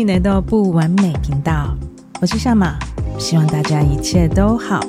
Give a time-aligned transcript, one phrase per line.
[0.00, 1.76] 欢迎来到不完美频道，
[2.22, 2.78] 我是夏玛，
[3.18, 4.80] 希望大家一切都好。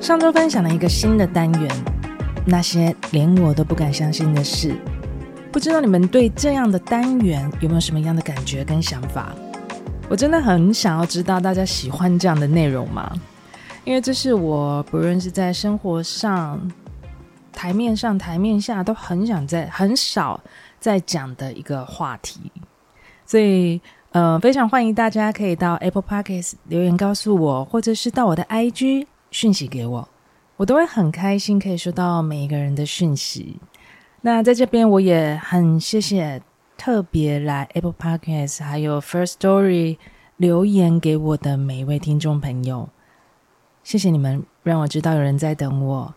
[0.00, 1.70] 上周分享了一个新的单元，
[2.46, 4.74] 那些连我都不敢相信的事。
[5.52, 9.34] 不知道你们对这样的单元有没有什么样的感觉跟想法？
[10.08, 13.12] 我真的很想要知道大家喜欢这样的内容吗？
[13.84, 16.70] 因为这是我不论是在生活上、
[17.52, 20.40] 台面上、台面下都很想在很少
[20.78, 22.40] 在讲的一个话题，
[23.26, 23.80] 所以
[24.12, 30.08] 呃，非常欢迎大家可以到 Apple Podcast 留言告诉我，或者是到我的 IG 讯息给我，
[30.56, 33.58] 我都会很开心可以收到每一个人的讯息。
[34.20, 36.40] 那在这边我也很谢谢
[36.78, 39.98] 特别来 Apple Podcast 还有 First Story
[40.36, 42.88] 留言给我的每一位听众朋友。
[43.82, 46.14] 谢谢你们，让我知道有人在等我。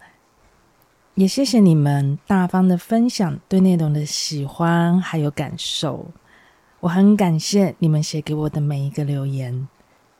[1.15, 6.05] 也谢谢你们大方的分享对内容的喜欢还有感受，
[6.81, 9.67] 我很感谢你们写给我的每一个留言，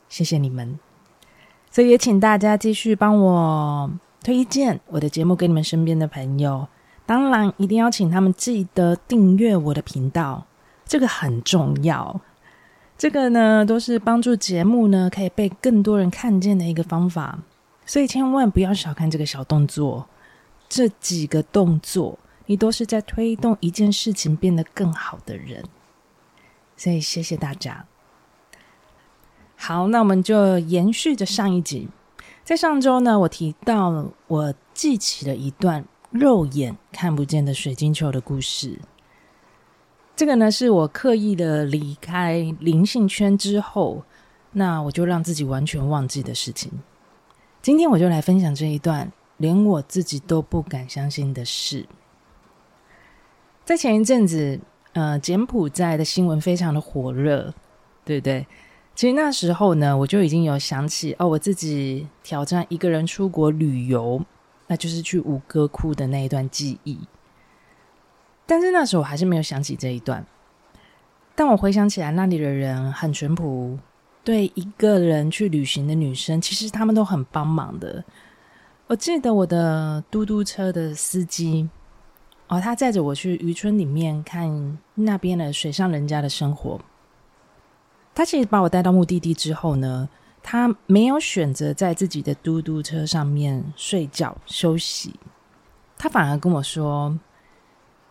[0.08, 0.78] 谢谢你们。
[1.70, 3.90] 所以也请大家继续帮我
[4.24, 6.66] 推荐我的节目给你们身边的朋友，
[7.04, 10.46] 当然一定要请他们记得订阅我的频道，
[10.86, 12.20] 这个很重要。
[12.98, 17.38] 这个呢，都是帮助节目呢可以被更多人看见的一个方法，
[17.84, 20.06] 所以千万不要小看这个小动作。
[20.68, 25.62] 这几个动作，你都是在推动一件事情变得更好的人。
[26.76, 27.84] 所以谢谢大家。
[29.54, 31.88] 好，那我们就延续着上一集，
[32.42, 38.80] 在上周呢，我提到我记起了一段肉眼看不见的水晶球的故事。
[40.16, 44.02] 这个呢，是我刻意的离开灵性圈之后，
[44.52, 46.72] 那我就让自己完全忘记的事情。
[47.60, 51.86] 今天我就来分享这一段连我自己都不敢相信的事。
[53.62, 54.58] 在前一阵子，
[54.94, 57.52] 呃，柬埔寨的新闻非常的火热，
[58.02, 58.46] 对不对？
[58.94, 64.24] 其实那时候呢，我就已经有想起哦，我自己挑战一个人出国旅游，
[64.66, 66.98] 那就是去吴哥窟的那一段记忆。
[68.48, 70.24] 但是那时候我还是没有想起这一段，
[71.34, 73.76] 但我回想起来，那里的人很淳朴，
[74.22, 78.04] 对一个人去旅行的女生，其实他们都很帮忙的。
[78.86, 81.68] 我记得我的嘟嘟车的司机，
[82.46, 86.80] 哦，他载着我去渔村里面看那边的水上人家的生活。
[88.14, 90.08] 他其实把我带到目的地之后呢，
[90.40, 95.18] 他没有选择在自己的嘟嘟车上面睡觉休息，
[95.98, 97.18] 他反而跟我说。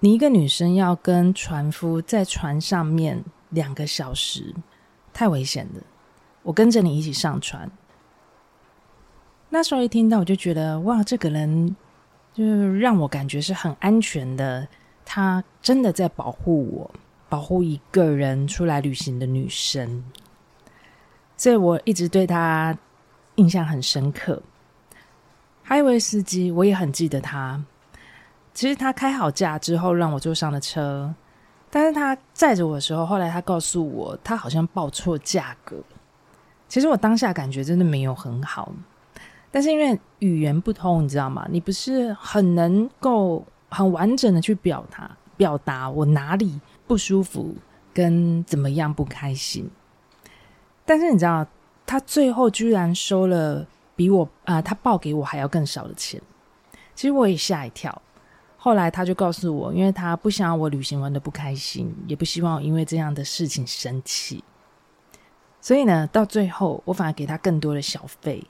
[0.06, 4.54] 你一个女生要跟船夫在船上面两个小时，
[5.12, 5.82] 太危险了。
[6.44, 7.68] 我跟着你一起上船。
[9.50, 11.76] 那时候一听到，我就觉得哇，这个人
[12.36, 14.68] 就让我感觉是很安全的。
[15.04, 16.92] 他真的在保护我，
[17.28, 20.04] 保护一个人出来旅行的女生。
[21.36, 22.78] 所以我一直对他
[23.38, 24.40] 印象很深刻。
[25.64, 27.66] 还有一位司机，我也很记得他。
[28.56, 31.14] 其实他开好价之后，让我坐上了车。
[31.70, 35.76] 但是他载着我的时候，后来他告诉我，他好像报错价格。
[36.70, 38.72] 其实我当下感觉真的没有很好，
[39.52, 41.46] 但是因为语言不通，你知道吗？
[41.50, 47.54] 你不是很能够很完整的去表达表达我哪里不舒服
[47.94, 49.70] 跟怎么样不开心。
[50.86, 51.46] 但是你知道，
[51.86, 53.68] 他最后居然收了
[53.98, 56.22] 比我啊、他报给我还要更少的钱。
[56.96, 58.02] 其实我也吓一跳。
[58.66, 64.44] 后来他就告诉我，因为他不想要我旅行玩的不开心，也不希望因为这样的事情生气，
[65.62, 68.44] 所以呢，到最后我反而给他更多的小费。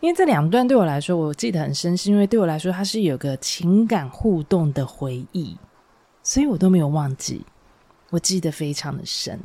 [0.00, 5.56] 因为这两段对我来说，我记得很深，是因为对我来说，它是有个情感互动的回忆，
[6.24, 7.46] 所以我都没有忘记，
[8.10, 9.40] 我记得非常的深。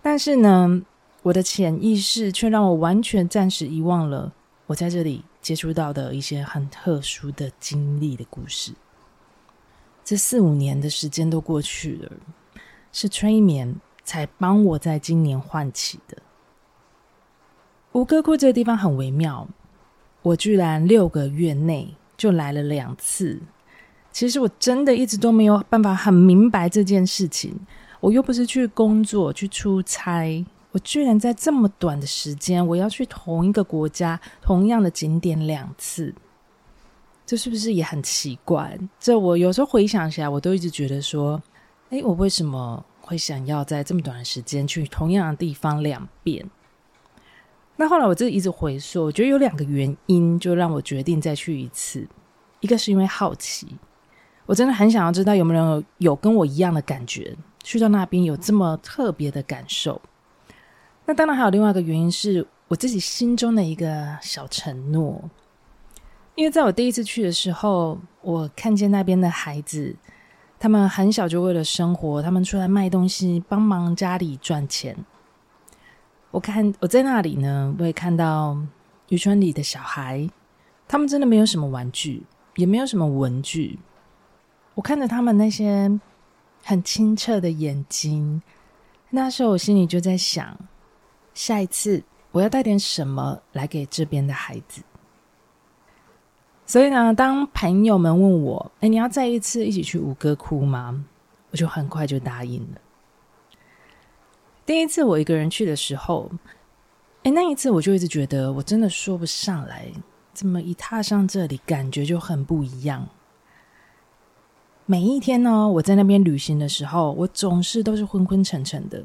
[0.00, 0.82] 但是呢，
[1.22, 4.32] 我的潜意识却让我完全暂时遗忘了
[4.68, 5.24] 我在这里。
[5.44, 8.72] 接触到的一些很特殊的经历的故事，
[10.02, 12.12] 这四五年的时间都过去了，
[12.90, 16.16] 是催眠才帮我在今年唤起的。
[17.92, 19.46] 吴哥窟这个地方很微妙，
[20.22, 23.42] 我居然六个月内就来了两次。
[24.10, 27.54] 其实我真的一直都没有办法很明白这件事情，
[28.00, 30.42] 我又不是去工作，去出差。
[30.74, 36.12] 我居然在这么短的时间，我要去同一个国家、同样的景点两次，
[37.24, 38.76] 这是不是也很奇怪？
[38.98, 41.40] 这我有时候回想起来，我都一直觉得说，
[41.90, 46.44] 诶，我为什么会想要在这么短的时间去同样的地方两遍？
[47.76, 52.04] 那后来我自己一直回溯，我觉得有两个原因，就让我决定再去一次。
[52.58, 53.76] 一个是因为好奇，
[54.44, 60.02] 我真的很想要知道有没有人有，有跟我一样的感觉，去到那边有这么特别的感受。
[61.06, 65.22] 那当然还有另外一个原因是我自己心中的一个小承诺，
[66.34, 69.94] 因为在我第一次去的时候，我看见那边的孩子，
[70.58, 74.96] 他们很小就为了生活，他们出来卖东西，帮忙家里赚钱。
[76.30, 78.56] 我看我在那里呢，我也看到
[79.08, 80.28] 渔村里的小孩，
[80.88, 82.22] 他们真的没有什么玩具。
[82.56, 83.80] 也没有什么文具，
[84.76, 85.90] 我看着他们那些
[86.62, 88.40] 很清澈的眼睛，
[89.10, 90.56] 那时候我心里就在想，
[91.34, 92.02] 下一次
[92.32, 94.82] 我要带点什么来给这边的孩子。
[96.66, 101.04] 所以呢，当朋友们问我：“哎，你要再一次一起去吴哥窟吗？”
[101.52, 102.80] 我就很快就答应了。
[104.66, 106.30] 第一次我一个人去的时候，
[107.22, 109.86] 哎，那一次我就一直觉得我真的说不上来。
[110.32, 113.06] 怎么一踏上这里，感觉就很不一样。
[114.84, 119.04] 每一天呢，我在那边旅行的时候，我总是都是昏昏沉沉的。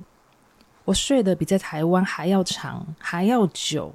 [0.85, 3.93] 我睡得比在台湾还要长，还要久。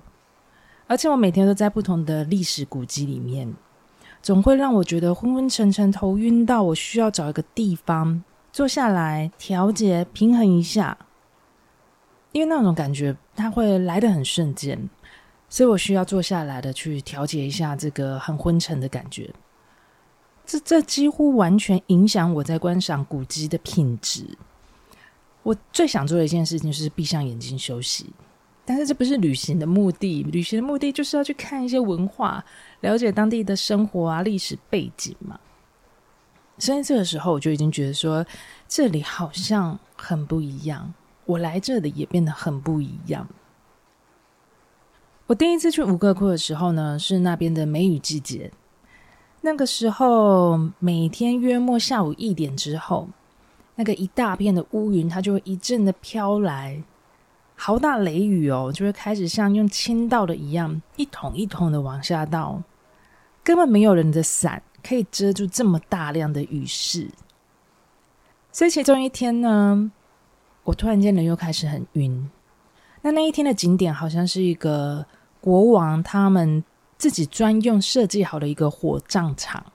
[0.86, 3.54] 而且我每天都在不同的历史古迹里面，
[4.22, 8.22] 总会让我觉得昏昏沉沉、头晕到我需要找一个地方
[8.52, 10.96] 坐下来调节、平衡一下。
[12.32, 14.90] 因为那种感觉，它会来得很瞬间。
[15.48, 19.32] 所以我需要坐下来的去调节一下这个很昏沉的感觉，
[20.44, 24.26] 这这几乎完全影响我在观赏古迹的品质。
[25.44, 28.06] 我最想做的一件事情就是闭上眼睛休息，
[28.64, 32.44] 但是这不是旅行的目的，旅行的目的就是要去看一些文化，
[32.80, 35.38] 了解当地的生活啊、历史背景嘛。
[36.58, 38.24] 所以这个时候我就已经觉得说，
[38.66, 40.94] 这里好像很不一样，
[41.26, 43.28] 我来这里也变得很不一样。
[45.26, 48.50] 我第一次去吴哥窟的时候呢，是那边的梅雨季节。
[49.40, 53.08] 那个时候，每天约莫下午一点之后，
[53.76, 56.82] 那个一大片的乌云，它就会一阵的飘来，
[57.56, 62.62] 好大雷雨哦，就会开始像用倾倒的一样，一桶一桶的往下倒，
[63.42, 67.08] 根本没有人的伞可以遮住这么大量的雨势。
[68.52, 69.90] 所以其中一天呢，
[70.62, 72.30] 我突然间人又开始很晕。
[73.02, 75.04] 那那一天的景点好像是一个
[75.40, 76.62] 国王他们
[76.96, 79.66] 自己专用设计好的一个火葬场。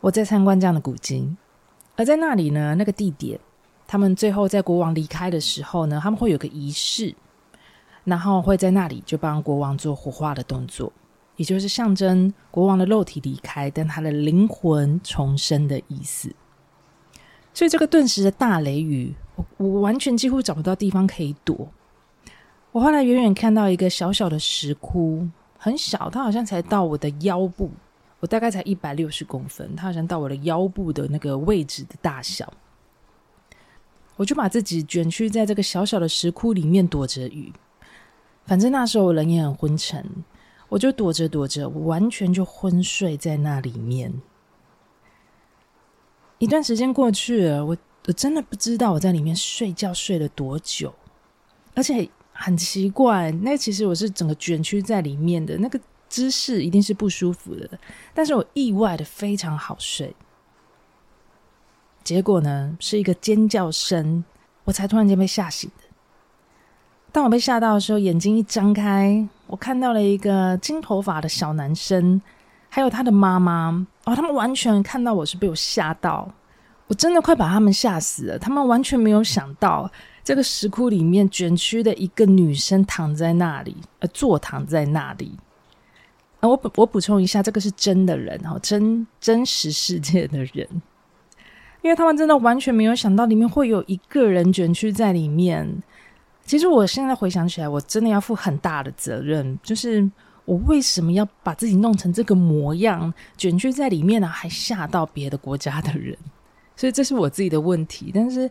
[0.00, 1.34] 我在参观这样的古迹，
[1.96, 3.38] 而在那里呢，那个地点，
[3.86, 7.14] 他们最后在国王离开的时候呢，他们会有个仪式，
[8.02, 10.92] 然后会在那里就帮国王做火化的动作，
[11.36, 16.34] 也就是象征国王的肉体离开，但他的灵魂重生的意思。
[17.52, 21.68] 所以这个顿时的大雷雨，我我完全几乎找不到地方可以躲。
[22.72, 25.24] 我后来远远看到一个小小的石窟，
[25.56, 27.70] 很小，它好像才到我的腰部，
[28.24, 32.50] 我大概才一百六十公分，它好像到我的腰部的那个位置的大小。
[34.16, 37.52] 我就把自己卷曲在这个小小的石窟里面躲着雨，
[38.46, 40.02] 反正那时候人也很昏沉，
[40.70, 44.10] 我就躲着躲着，我完全就昏睡在那里面。
[46.38, 50.94] 一段时间过去了，我我真的不知道我在里面睡觉睡了多久，
[51.74, 52.08] 而且。
[52.36, 57.68] 很奇怪，那其实我是整个卷曲在里面的，那个姿势一定是不舒服的。
[58.12, 60.14] 但是我意外的非常好睡。
[62.02, 64.24] 结果呢，是一个尖叫声，
[64.64, 65.84] 我才突然间被吓醒的。
[67.10, 72.20] 当我被吓到的时候，眼睛一张开，我看到了一个金头发的小男生，
[72.68, 73.86] 还有他的妈妈。
[74.04, 76.28] 哦，他们完全看到我是被我吓到，
[76.88, 78.38] 我真的快把他们吓死了。
[78.38, 79.90] 他们完全没有想到。
[80.22, 85.38] 这个石窟里面卷曲的一个女生躺在那里，呃，坐躺在那里。
[86.48, 90.66] 我补我补充一下，这个是真的人哈，真真实世界的人，
[91.82, 95.82] 因为他们真的完全没有想到里面会有一个人卷曲在里面。
[96.44, 100.08] 其实我现在回想起来，我真的要负很大的责任，就是
[100.44, 104.26] 我为什么要把自己弄成这个模样，卷曲在里面呢？
[104.28, 106.16] 还吓到别的国家的人，
[106.76, 108.50] 所以这是我自己的问题，但是。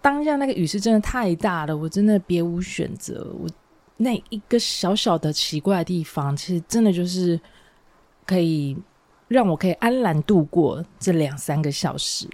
[0.00, 3.26] 当下那个雨势真的太大了，我真的别无选择。
[3.40, 3.48] 我
[3.96, 7.40] 那一个小小的奇怪的地方，其实真的就是
[8.26, 8.76] 可以
[9.28, 12.28] 让我可以安然度过这两三个小时。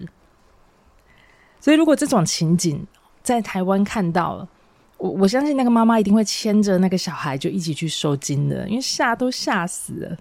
[1.60, 2.86] 所以，如果这种情景
[3.22, 4.48] 在台湾看到了，
[4.96, 10.16] 我我相信那个妈妈一定会牵着那个小孩就一起去收惊的，因为吓都吓死了。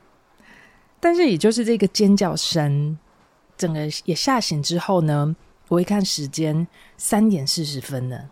[1.00, 2.98] 但是，也就是这个尖叫声，
[3.58, 5.34] 整个也吓醒之后呢，
[5.69, 6.67] 我一看时间，
[6.98, 8.29] 三点四十分了。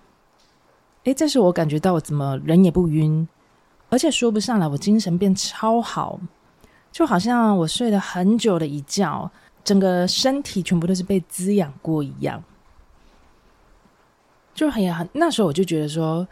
[1.07, 3.25] 诶，这时我感觉到我怎么人也不晕，
[3.89, 6.19] 而且说不上来，我精神变超好，
[6.91, 9.31] 就好像我睡了很久的一觉，
[9.63, 12.43] 整个身体全部都是被滋养过一样。
[14.53, 16.27] 就很很，那时候我就觉得说，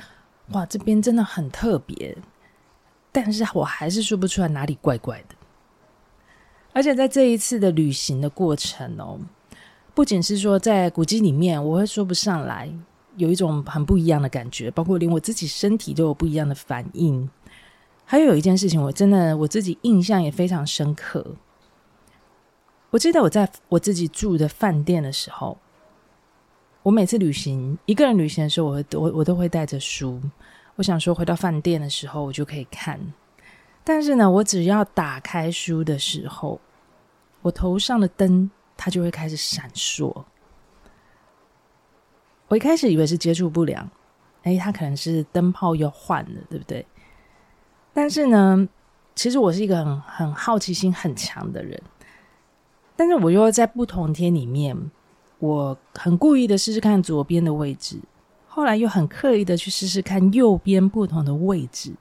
[0.52, 2.18] 哇，这边真的很特别，
[3.14, 5.36] 但是我还是说不出来哪里怪怪的。
[6.74, 9.18] 而且在这一次的旅行的过程哦，
[9.94, 12.70] 不仅是说在古迹里面，我会说不上来，
[13.18, 17.30] 有一种很不一样的感觉，包括连我自己身体都有不一样的反应。
[18.04, 21.26] 还有一件事情，我真的我自己印象也非常深刻。
[22.92, 25.58] 我记得我在我自己住的饭店的时候。
[26.84, 30.22] 我每次旅行，一个人旅行的时候，我我我都会带着书。
[30.76, 33.00] 我想说，回到饭店的时候，我就可以看。
[33.84, 36.62] 但是呢，我只要打开书的时候，
[37.42, 40.24] 我头上的灯它就会开始闪烁。
[42.48, 43.90] 我一开始以为是接触不良，
[44.44, 46.86] 哎，他可能是灯泡又换了，对不对？
[47.94, 48.68] 但是呢，
[49.16, 51.82] 其实我是一个很很好奇心很强的人，
[52.96, 54.92] 但是我又在不同天里面。
[55.40, 58.00] 我很故意的试试看左边的位置，
[58.48, 61.94] 后来又很刻意的去试试看右边不同的位置，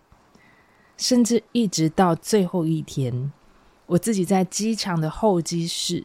[0.97, 3.33] 甚至一直到最后一天，
[3.87, 6.05] 我自己在机场的候机室，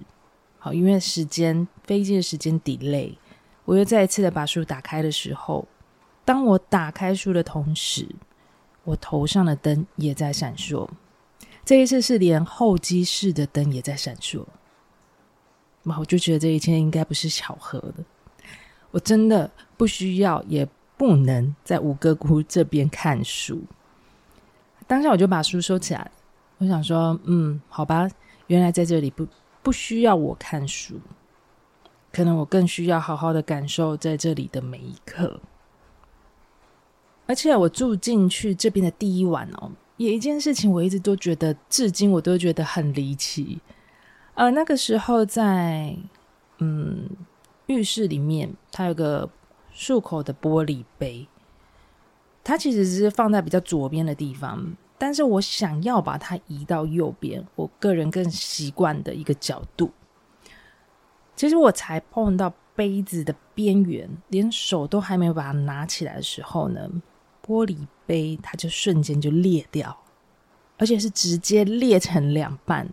[0.57, 3.13] 好，因为时间飞机的时间 delay，
[3.69, 5.63] 我又再一次的把书打开的时候，
[6.25, 8.07] 当我打开书的同时，
[8.83, 10.89] 我头上的灯也在闪烁，
[11.63, 14.43] 这一次是连候机室的灯也在闪烁。
[15.83, 18.03] 哇我就觉得这一切应该不是巧合的。
[18.89, 19.47] 我真的
[19.77, 23.61] 不需要，也不能在吴哥窟这边看书。
[24.87, 26.09] 当下我就把书收起来。
[26.57, 28.09] 我想说，嗯，好吧，
[28.47, 29.27] 原来在这里不
[29.61, 30.99] 不需要我看书，
[32.11, 35.39] 可能我更需要好好的感受在这里的每一刻。
[37.27, 43.59] 而且我住进去这边的第一晚哦，有一件事情我一直都觉得，至今我都觉得很离奇。
[44.33, 45.95] 呃，那个时候在
[46.57, 47.07] 嗯
[47.67, 49.29] 浴室里面，它有个
[49.71, 51.27] 漱口的玻璃杯，
[52.43, 59.91] 它其实是放在比较左边的地方，但是我想要把它移到右边，我个人更习惯的一个角度。
[61.39, 66.85] 其实我才碰到杯子的边缘，连手都还没有把它拿起来的时候呢，
[67.41, 69.97] 玻璃杯它就瞬间就裂掉，
[70.77, 72.89] 而且是直接裂成两半。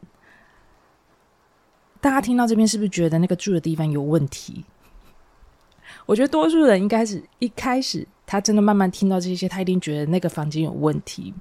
[2.00, 4.64] 大家听到这边是不是觉得那个住的地方有问题？
[6.06, 11.34] 我觉得多数人应该是一开始他真的慢慢听到这些，他一定觉得那个房间有问题。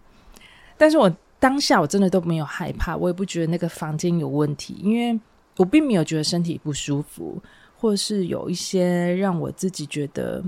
[0.76, 5.20] 但是我当下我真的都没有害怕，我也不觉得那个房间有问题，因为
[5.58, 7.42] 我并没有觉得身体不舒服，
[7.78, 10.44] 或是有一些让我自己觉得，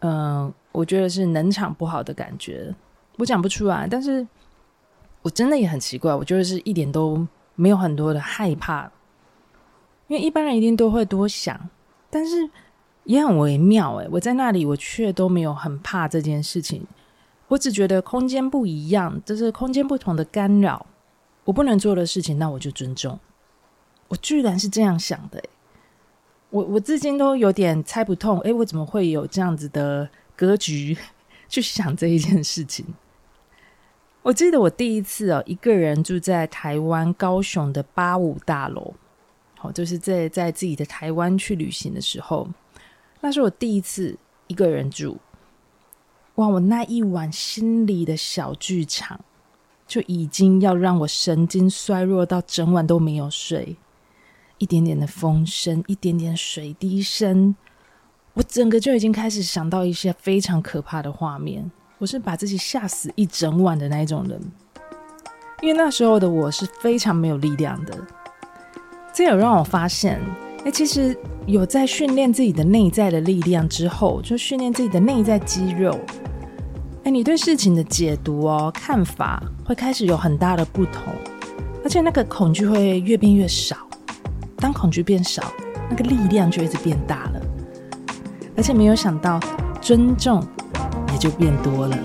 [0.00, 2.74] 嗯、我觉得是能场不好的感觉，
[3.18, 3.86] 我讲不出来。
[3.88, 4.26] 但是
[5.22, 8.90] 我真的也很奇怪，我觉得是一点都没有很多的害怕。
[10.08, 11.68] 因为一般人一定都会多想，
[12.10, 12.50] 但是
[13.04, 16.84] 也很微妙诶，我在那里，我却都没有很怕这件事情。
[17.46, 20.84] 我只觉得空间不一样，就是空间不同的干扰。
[21.44, 23.18] 我不能做的事情，那我就尊重。
[24.10, 25.42] 我居然是这样想的，
[26.50, 30.98] 我我至今都有点猜不透，诶，我怎么会有这样子的格局
[31.48, 32.84] 去想这一件事情？
[34.22, 38.92] 我记得我第一次哦，一个人住在台湾高雄的八五大楼。
[39.62, 42.48] 哦，就是在在自己的台湾去旅行的时候，
[43.20, 45.18] 那是我第一次一个人住。
[46.36, 49.20] 哇，我那一晚心里的小剧场，
[49.86, 53.76] 就已经要让我神经衰弱到整晚都没有睡。
[54.60, 57.56] 一点点的风声，一点点水滴声，
[58.34, 61.68] 我整个就已经开始想到一些非常可怕的画面。
[61.96, 64.38] 我是把自己吓死一整晚的那一种人，
[65.62, 67.98] 因为那时候的我是非常没有力量的。
[69.14, 70.20] 这有让我发现，
[70.64, 75.98] 哎，其实有在训练自己的内在的力量之后，就训练自己的内在肌肉。
[77.04, 81.14] 哎，你对事情的解读哦，看法会开始有很大的不同，
[81.82, 83.74] 而且那个恐惧会越变越少。
[84.60, 85.42] 当恐惧变少，
[85.88, 87.40] 那个力量就一直变大了。
[88.56, 89.40] 而且没有想到，
[89.80, 90.46] 尊重
[91.12, 91.96] 也就变多了。